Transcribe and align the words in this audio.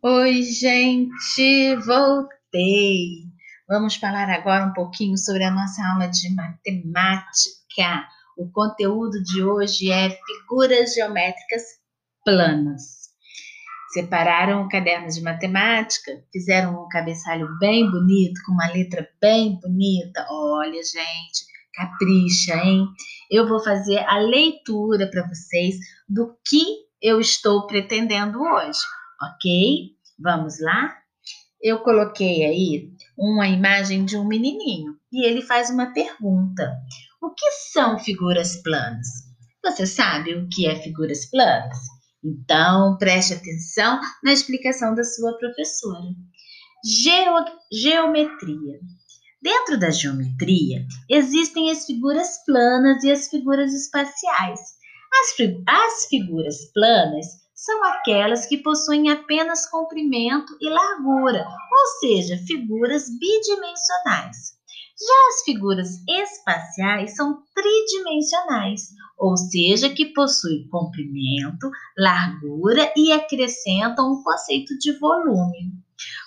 Oi, 0.00 0.42
gente, 0.44 1.74
voltei. 1.84 3.24
Vamos 3.68 3.96
falar 3.96 4.30
agora 4.30 4.66
um 4.66 4.72
pouquinho 4.72 5.18
sobre 5.18 5.42
a 5.42 5.50
nossa 5.50 5.84
aula 5.84 6.06
de 6.06 6.32
matemática. 6.36 8.06
O 8.36 8.48
conteúdo 8.48 9.20
de 9.24 9.42
hoje 9.42 9.90
é 9.90 10.08
figuras 10.10 10.94
geométricas 10.94 11.62
planas. 12.24 13.08
Separaram 13.92 14.62
o 14.62 14.68
caderno 14.68 15.08
de 15.08 15.20
matemática, 15.20 16.12
fizeram 16.32 16.80
um 16.80 16.88
cabeçalho 16.88 17.48
bem 17.58 17.90
bonito, 17.90 18.40
com 18.46 18.52
uma 18.52 18.68
letra 18.68 19.04
bem 19.20 19.58
bonita. 19.60 20.24
Olha, 20.30 20.80
gente, 20.80 21.44
capricha, 21.74 22.54
hein? 22.54 22.86
Eu 23.28 23.48
vou 23.48 23.58
fazer 23.64 23.98
a 24.06 24.18
leitura 24.18 25.10
para 25.10 25.26
vocês 25.26 25.74
do 26.08 26.38
que 26.48 26.86
eu 27.02 27.18
estou 27.18 27.66
pretendendo 27.66 28.40
hoje 28.40 28.78
ok? 29.20 29.96
Vamos 30.18 30.60
lá? 30.60 30.96
Eu 31.60 31.80
coloquei 31.80 32.44
aí 32.44 32.90
uma 33.16 33.48
imagem 33.48 34.04
de 34.04 34.16
um 34.16 34.24
menininho 34.24 34.96
e 35.12 35.26
ele 35.26 35.42
faz 35.42 35.70
uma 35.70 35.92
pergunta: 35.92 36.76
O 37.20 37.30
que 37.30 37.50
são 37.72 37.98
figuras 37.98 38.62
planas? 38.62 39.06
Você 39.64 39.86
sabe 39.86 40.34
o 40.34 40.48
que 40.48 40.66
é 40.66 40.76
figuras 40.76 41.28
planas? 41.30 41.76
Então, 42.24 42.96
preste 42.98 43.34
atenção 43.34 44.00
na 44.22 44.32
explicação 44.32 44.94
da 44.94 45.04
sua 45.04 45.36
professora. 45.36 46.14
Geo 46.84 47.44
geometria. 47.72 48.78
Dentro 49.42 49.78
da 49.78 49.90
geometria, 49.90 50.84
existem 51.08 51.70
as 51.70 51.86
figuras 51.86 52.44
planas 52.44 53.02
e 53.04 53.10
as 53.10 53.28
figuras 53.28 53.72
espaciais. 53.72 54.60
As, 55.12 55.36
as 55.66 56.06
figuras 56.08 56.72
planas 56.72 57.26
são 57.58 57.82
aquelas 57.86 58.46
que 58.46 58.58
possuem 58.58 59.10
apenas 59.10 59.68
comprimento 59.68 60.56
e 60.60 60.70
largura, 60.70 61.44
ou 61.44 61.86
seja, 61.98 62.38
figuras 62.46 63.06
bidimensionais. 63.18 64.56
Já 64.96 65.28
as 65.28 65.44
figuras 65.44 65.88
espaciais 66.08 67.16
são 67.16 67.42
tridimensionais, 67.52 68.82
ou 69.18 69.36
seja, 69.36 69.90
que 69.90 70.06
possuem 70.06 70.68
comprimento, 70.68 71.68
largura 71.98 72.92
e 72.96 73.10
acrescentam 73.10 74.12
o 74.12 74.22
conceito 74.22 74.78
de 74.78 74.96
volume. 75.00 75.72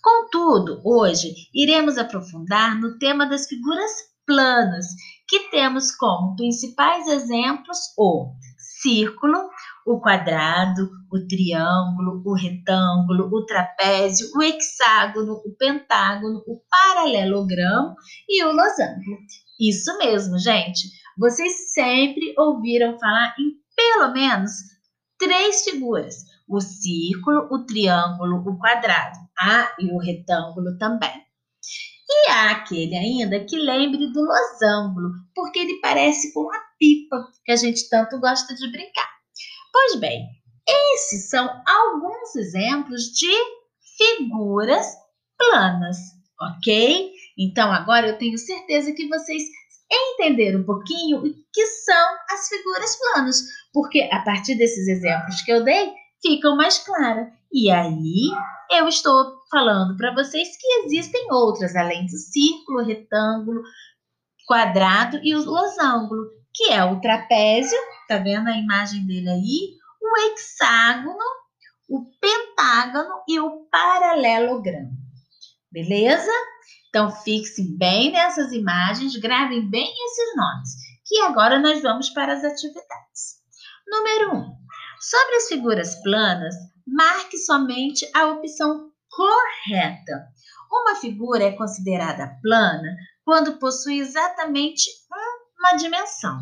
Contudo, 0.00 0.80
hoje 0.84 1.34
iremos 1.52 1.98
aprofundar 1.98 2.80
no 2.80 2.98
tema 2.98 3.26
das 3.26 3.48
figuras 3.48 3.90
planas, 4.24 4.86
que 5.28 5.50
temos 5.50 5.90
como 5.90 6.36
principais 6.36 7.08
exemplos 7.08 7.78
o 7.98 8.32
círculo, 8.80 9.50
o 9.86 10.00
quadrado, 10.00 10.90
o 11.12 11.26
triângulo, 11.28 12.20
o 12.24 12.34
retângulo, 12.34 13.30
o 13.32 13.46
trapézio, 13.46 14.28
o 14.34 14.42
hexágono, 14.42 15.34
o 15.34 15.56
pentágono, 15.56 16.42
o 16.46 16.60
paralelogramo 16.68 17.94
e 18.28 18.44
o 18.44 18.50
losango. 18.50 19.16
Isso 19.60 19.96
mesmo, 19.98 20.38
gente. 20.38 20.88
Vocês 21.16 21.72
sempre 21.72 22.34
ouviram 22.36 22.98
falar 22.98 23.34
em 23.38 23.52
pelo 23.76 24.12
menos 24.12 24.50
três 25.18 25.62
figuras: 25.62 26.16
o 26.48 26.60
círculo, 26.60 27.48
o 27.50 27.64
triângulo, 27.64 28.42
o 28.44 28.58
quadrado. 28.58 29.18
Ah, 29.38 29.72
e 29.78 29.92
o 29.92 29.98
retângulo 29.98 30.76
também. 30.78 31.24
E 32.08 32.30
há 32.30 32.50
aquele 32.52 32.96
ainda 32.96 33.44
que 33.44 33.56
lembre 33.56 34.12
do 34.12 34.20
losango, 34.20 35.00
porque 35.34 35.58
ele 35.58 35.80
parece 35.80 36.32
com 36.32 36.52
a 36.52 36.58
pipa 36.78 37.16
que 37.44 37.52
a 37.52 37.56
gente 37.56 37.88
tanto 37.88 38.18
gosta 38.20 38.54
de 38.54 38.70
brincar. 38.70 39.15
Pois 39.76 39.96
bem, 39.96 40.26
esses 40.66 41.28
são 41.28 41.46
alguns 41.66 42.34
exemplos 42.34 43.02
de 43.10 43.30
figuras 43.98 44.86
planas, 45.36 45.98
ok? 46.40 47.12
Então 47.38 47.70
agora 47.70 48.08
eu 48.08 48.16
tenho 48.16 48.38
certeza 48.38 48.94
que 48.94 49.06
vocês 49.06 49.42
entenderam 49.92 50.60
um 50.60 50.64
pouquinho 50.64 51.18
o 51.18 51.22
que 51.52 51.66
são 51.66 52.16
as 52.30 52.48
figuras 52.48 52.96
planas, 52.96 53.42
porque 53.70 54.08
a 54.10 54.22
partir 54.22 54.54
desses 54.54 54.88
exemplos 54.88 55.42
que 55.42 55.52
eu 55.52 55.62
dei, 55.62 55.92
ficam 56.22 56.56
mais 56.56 56.78
claras. 56.78 57.28
E 57.52 57.70
aí 57.70 58.30
eu 58.70 58.88
estou 58.88 59.36
falando 59.50 59.94
para 59.98 60.14
vocês 60.14 60.56
que 60.56 60.66
existem 60.86 61.30
outras, 61.30 61.76
além 61.76 62.06
do 62.06 62.16
círculo, 62.16 62.82
retângulo, 62.82 63.60
quadrado 64.46 65.20
e 65.22 65.34
o 65.34 65.44
losango, 65.44 66.16
que 66.56 66.72
é 66.72 66.82
o 66.82 66.98
trapézio, 67.00 67.78
tá 68.08 68.16
vendo 68.16 68.48
a 68.48 68.56
imagem 68.56 69.06
dele 69.06 69.28
aí? 69.28 69.76
O 70.00 70.32
hexágono, 70.32 71.24
o 71.86 72.10
pentágono 72.18 73.22
e 73.28 73.38
o 73.38 73.66
paralelogramo. 73.70 74.90
Beleza? 75.70 76.32
Então, 76.88 77.10
fixem 77.10 77.76
bem 77.76 78.10
nessas 78.10 78.52
imagens, 78.52 79.14
gravem 79.16 79.68
bem 79.68 79.86
esses 79.86 80.34
nomes, 80.34 80.70
que 81.04 81.20
agora 81.20 81.58
nós 81.58 81.82
vamos 81.82 82.08
para 82.08 82.32
as 82.32 82.42
atividades. 82.42 83.36
Número 83.86 84.34
1. 84.34 84.38
Um, 84.38 84.56
sobre 84.98 85.36
as 85.36 85.48
figuras 85.48 86.02
planas, 86.02 86.54
marque 86.86 87.36
somente 87.36 88.08
a 88.14 88.28
opção 88.28 88.90
correta. 89.10 90.26
Uma 90.72 90.94
figura 90.96 91.44
é 91.44 91.52
considerada 91.52 92.38
plana 92.42 92.96
quando 93.24 93.58
possui 93.58 93.98
exatamente 93.98 94.88
uma 95.66 95.76
dimensão. 95.76 96.38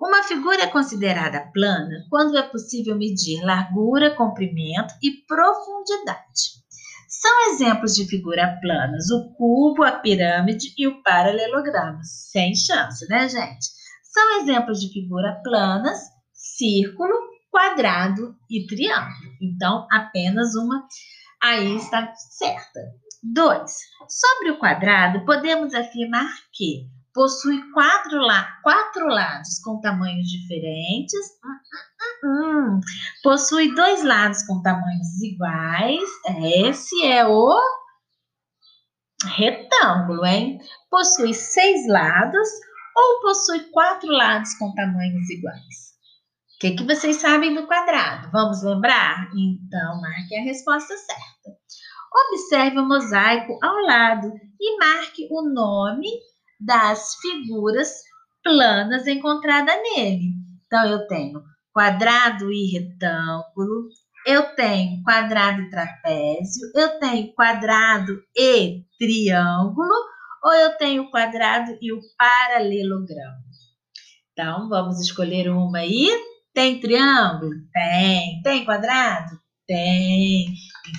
Uma 0.00 0.22
figura 0.22 0.62
é 0.62 0.66
considerada 0.68 1.50
plana 1.52 2.06
quando 2.08 2.38
é 2.38 2.42
possível 2.42 2.96
medir 2.96 3.42
largura, 3.42 4.14
comprimento 4.14 4.94
e 5.02 5.10
profundidade. 5.26 6.60
São 7.08 7.52
exemplos 7.52 7.94
de 7.94 8.06
figura 8.06 8.56
planas 8.62 9.10
o 9.10 9.34
cubo, 9.34 9.82
a 9.82 9.92
pirâmide 9.92 10.72
e 10.78 10.86
o 10.86 11.02
paralelogramo. 11.02 11.98
Sem 12.02 12.54
chance, 12.54 13.06
né, 13.08 13.28
gente? 13.28 13.66
São 14.04 14.40
exemplos 14.40 14.80
de 14.80 14.92
figura 14.92 15.40
planas, 15.42 15.98
círculo, 16.32 17.12
quadrado 17.50 18.36
e 18.48 18.64
triângulo. 18.66 19.36
Então, 19.42 19.86
apenas 19.90 20.54
uma 20.54 20.86
aí 21.42 21.76
está 21.76 22.14
certa. 22.14 22.80
2. 23.22 23.70
Sobre 24.08 24.52
o 24.52 24.58
quadrado, 24.58 25.26
podemos 25.26 25.74
afirmar 25.74 26.30
que 26.54 26.88
possui 27.14 27.60
quatro, 27.72 28.20
la 28.20 28.44
quatro 28.62 29.06
lados 29.06 29.58
com 29.60 29.80
tamanhos 29.80 30.28
diferentes. 30.28 31.20
Hum, 32.24 32.28
hum. 32.28 32.80
Possui 33.22 33.74
dois 33.74 34.04
lados 34.04 34.42
com 34.46 34.62
tamanhos 34.62 35.20
iguais. 35.22 36.08
Esse 36.66 37.06
é 37.06 37.26
o 37.26 37.60
retângulo, 39.24 40.24
hein? 40.24 40.58
Possui 40.90 41.34
seis 41.34 41.86
lados 41.88 42.48
ou 42.96 43.20
possui 43.22 43.60
quatro 43.70 44.10
lados 44.10 44.54
com 44.54 44.74
tamanhos 44.74 45.28
iguais? 45.30 45.90
O 46.56 46.60
que, 46.60 46.72
que 46.72 46.84
vocês 46.84 47.16
sabem 47.16 47.54
do 47.54 47.66
quadrado? 47.66 48.30
Vamos 48.32 48.62
lembrar? 48.62 49.30
Então, 49.34 50.00
marque 50.00 50.36
a 50.36 50.42
resposta 50.42 50.94
certa. 50.94 51.58
Observe 52.12 52.78
o 52.78 52.86
mosaico 52.86 53.58
ao 53.62 53.76
lado 53.76 54.32
e 54.60 54.78
marque 54.78 55.28
o 55.30 55.42
nome 55.42 56.08
das 56.60 57.14
figuras 57.16 57.90
planas 58.42 59.06
encontradas 59.06 59.76
nele. 59.82 60.32
Então, 60.66 60.86
eu 60.86 61.06
tenho 61.06 61.42
quadrado 61.72 62.52
e 62.52 62.72
retângulo, 62.72 63.88
eu 64.26 64.54
tenho 64.54 65.02
quadrado 65.02 65.62
e 65.62 65.70
trapézio, 65.70 66.70
eu 66.74 66.98
tenho 66.98 67.32
quadrado 67.34 68.22
e 68.36 68.84
triângulo, 68.98 69.94
ou 70.42 70.52
eu 70.52 70.76
tenho 70.76 71.10
quadrado 71.10 71.76
e 71.80 71.92
o 71.92 72.00
paralelogramo. 72.16 73.50
Então, 74.32 74.68
vamos 74.68 75.00
escolher 75.00 75.50
uma 75.50 75.78
aí. 75.78 76.08
Tem 76.54 76.80
triângulo? 76.80 77.52
Tem. 77.72 78.40
Tem 78.42 78.64
quadrado? 78.64 79.38
Tem. 79.66 80.46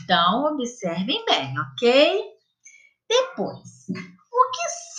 Então, 0.04 0.46
observem 0.54 1.24
bem, 1.26 1.54
ok? 1.60 2.22
Depois, 3.10 3.81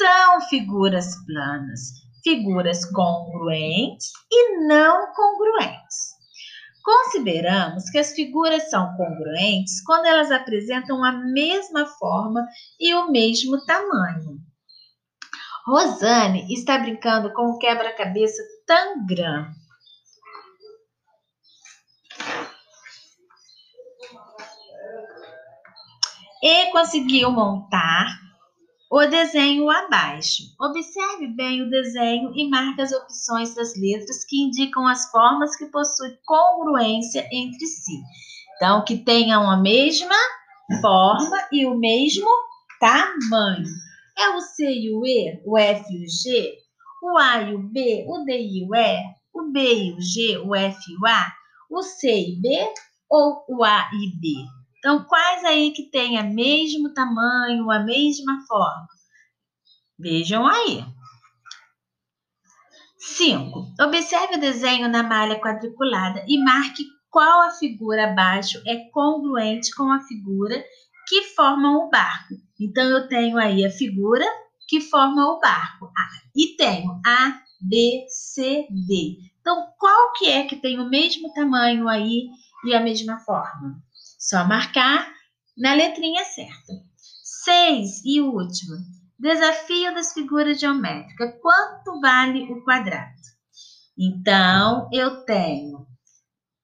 são 0.02 0.40
figuras 0.48 1.14
planas? 1.26 1.80
Figuras 2.24 2.84
congruentes 2.86 4.10
e 4.30 4.66
não 4.66 5.12
congruentes. 5.14 6.12
Consideramos 6.84 7.88
que 7.90 7.98
as 7.98 8.12
figuras 8.12 8.68
são 8.68 8.96
congruentes 8.96 9.80
quando 9.84 10.06
elas 10.06 10.32
apresentam 10.32 11.04
a 11.04 11.12
mesma 11.12 11.86
forma 11.86 12.44
e 12.80 12.92
o 12.94 13.10
mesmo 13.10 13.64
tamanho. 13.64 14.38
Rosane 15.64 16.52
está 16.52 16.78
brincando 16.78 17.32
com 17.32 17.50
o 17.50 17.58
quebra-cabeça 17.58 18.42
Tangram. 18.66 19.46
E 26.42 26.72
conseguiu 26.72 27.30
montar 27.30 28.31
o 28.92 29.06
desenho 29.06 29.70
abaixo. 29.70 30.42
Observe 30.60 31.28
bem 31.28 31.62
o 31.62 31.70
desenho 31.70 32.30
e 32.36 32.46
marque 32.50 32.82
as 32.82 32.92
opções 32.92 33.54
das 33.54 33.74
letras 33.74 34.22
que 34.26 34.42
indicam 34.42 34.86
as 34.86 35.10
formas 35.10 35.56
que 35.56 35.64
possuem 35.64 36.14
congruência 36.26 37.26
entre 37.32 37.66
si. 37.66 38.02
Então, 38.54 38.84
que 38.84 38.98
tenham 38.98 39.50
a 39.50 39.56
mesma 39.56 40.14
forma 40.82 41.38
e 41.50 41.64
o 41.64 41.74
mesmo 41.74 42.28
tamanho. 42.78 43.66
É 44.18 44.28
o 44.36 44.40
C 44.42 44.70
e 44.70 44.94
o 44.94 45.06
E, 45.06 45.40
o 45.46 45.56
F 45.56 45.90
e 45.90 46.04
o 46.04 46.06
G, 46.06 46.52
o 47.02 47.16
A 47.16 47.42
e 47.44 47.54
o 47.54 47.58
B, 47.60 48.04
o 48.06 48.24
D 48.26 48.42
e 48.42 48.68
o 48.68 48.74
E, 48.74 48.98
o 49.32 49.50
B 49.50 49.74
e 49.74 49.92
o 49.94 50.00
G, 50.02 50.36
o 50.36 50.54
F 50.54 50.78
e 50.86 50.96
o 51.02 51.06
A, 51.06 51.32
o 51.70 51.82
C 51.82 52.28
e 52.28 52.36
B 52.42 52.74
ou 53.08 53.42
o 53.48 53.64
A 53.64 53.88
e 53.94 54.20
B? 54.20 54.61
Então, 54.82 55.04
quais 55.04 55.44
aí 55.44 55.70
que 55.70 55.84
têm 55.84 56.18
o 56.18 56.34
mesmo 56.34 56.92
tamanho, 56.92 57.70
a 57.70 57.78
mesma 57.78 58.44
forma? 58.48 58.88
Vejam 59.96 60.44
aí. 60.44 60.84
5. 62.98 63.74
Observe 63.80 64.34
o 64.34 64.40
desenho 64.40 64.88
na 64.88 65.04
malha 65.04 65.40
quadriculada 65.40 66.24
e 66.26 66.36
marque 66.36 66.82
qual 67.08 67.42
a 67.42 67.52
figura 67.52 68.10
abaixo 68.10 68.60
é 68.66 68.90
congruente 68.90 69.72
com 69.76 69.88
a 69.92 70.00
figura 70.00 70.64
que 71.06 71.26
forma 71.26 71.76
o 71.76 71.88
barco. 71.88 72.34
Então, 72.58 72.82
eu 72.82 73.06
tenho 73.06 73.38
aí 73.38 73.64
a 73.64 73.70
figura 73.70 74.26
que 74.66 74.80
forma 74.80 75.28
o 75.28 75.38
barco. 75.38 75.92
E 76.34 76.56
tenho 76.56 77.00
A, 77.06 77.40
B, 77.60 78.04
C, 78.08 78.66
D. 78.68 79.16
Então, 79.40 79.64
qual 79.78 80.12
que 80.14 80.26
é 80.26 80.44
que 80.44 80.56
tem 80.56 80.80
o 80.80 80.90
mesmo 80.90 81.32
tamanho 81.32 81.88
aí 81.88 82.26
e 82.64 82.74
a 82.74 82.80
mesma 82.80 83.20
forma? 83.20 83.80
Só 84.22 84.44
marcar 84.44 85.12
na 85.58 85.74
letrinha 85.74 86.24
certa. 86.24 86.72
6 87.44 88.04
e 88.04 88.20
último. 88.20 88.76
Desafio 89.18 89.92
das 89.92 90.12
figuras 90.12 90.60
geométricas. 90.60 91.34
Quanto 91.42 92.00
vale 92.00 92.44
o 92.52 92.62
quadrado? 92.62 93.20
Então, 93.98 94.88
eu 94.92 95.24
tenho 95.24 95.84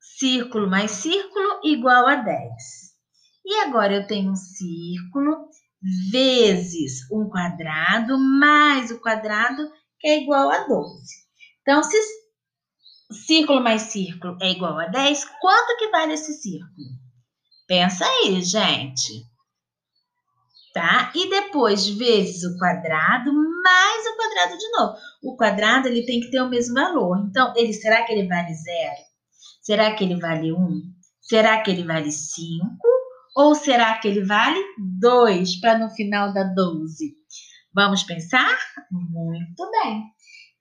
círculo 0.00 0.70
mais 0.70 0.93
círculo 0.93 1.60
igual 1.64 2.06
a 2.06 2.14
10. 2.14 2.38
E 3.44 3.55
agora 3.62 3.96
eu 3.96 4.06
tenho 4.06 4.31
um 4.31 4.37
círculo 4.37 5.49
vezes 6.12 7.11
um 7.11 7.28
quadrado 7.28 8.16
mais 8.19 8.93
o 8.93 9.00
quadrado 9.00 9.69
que 9.99 10.06
é 10.06 10.22
igual 10.22 10.49
a 10.49 10.64
12. 10.69 11.04
Então, 11.62 11.82
se 11.82 11.96
círculo 13.26 13.61
mais 13.61 13.82
círculo 13.82 14.38
é 14.40 14.52
igual 14.52 14.78
a 14.78 14.87
10, 14.87 15.25
quanto 15.40 15.76
que 15.76 15.88
vale 15.88 16.12
esse 16.12 16.34
círculo? 16.34 17.07
Pensa 17.69 18.05
aí, 18.05 18.43
gente. 18.43 19.23
Tá? 20.73 21.12
E 21.15 21.29
depois 21.29 21.87
vezes 21.87 22.43
o 22.43 22.59
quadrado 22.59 23.31
mais 23.62 24.06
o 24.06 24.17
quadrado 24.17 24.59
de 24.59 24.70
novo. 24.70 24.97
O 25.23 25.37
quadrado 25.37 25.88
ele 25.88 26.06
tem 26.06 26.20
que 26.20 26.31
ter 26.31 26.41
o 26.41 26.49
mesmo 26.49 26.75
valor. 26.75 27.19
Então, 27.29 27.53
ele 27.56 27.73
será 27.73 28.05
que 28.05 28.12
ele 28.12 28.26
vale 28.26 28.55
zero? 28.55 29.09
Será 29.61 29.94
que 29.94 30.03
ele 30.03 30.19
vale 30.19 30.50
1? 30.50 30.82
Será 31.20 31.61
que 31.61 31.70
ele 31.70 31.85
vale 31.85 32.11
5? 32.11 32.67
Ou 33.37 33.55
será 33.55 33.99
que 33.99 34.09
ele 34.09 34.25
vale 34.25 34.59
2 34.99 35.61
para 35.61 35.79
no 35.79 35.91
final 35.91 36.32
dar 36.32 36.55
12? 36.55 37.14
Vamos 37.75 38.03
pensar? 38.03 38.59
Muito 38.91 39.71
bem. 39.71 40.05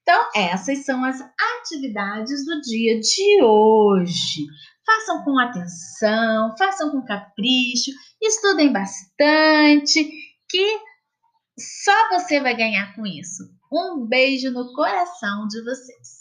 Então, 0.01 0.29
essas 0.35 0.83
são 0.83 1.05
as 1.05 1.21
atividades 1.21 2.45
do 2.45 2.59
dia 2.61 2.99
de 2.99 3.43
hoje. 3.43 4.45
Façam 4.87 5.21
com 5.25 5.37
atenção, 5.37 6.55
façam 6.57 6.91
com 6.91 7.03
capricho, 7.03 7.91
estudem 8.21 8.71
bastante, 8.71 10.09
que 10.49 10.79
só 11.59 12.09
você 12.09 12.39
vai 12.39 12.55
ganhar 12.55 12.95
com 12.95 13.05
isso. 13.05 13.43
Um 13.69 14.07
beijo 14.07 14.49
no 14.49 14.73
coração 14.73 15.45
de 15.47 15.61
vocês. 15.61 16.07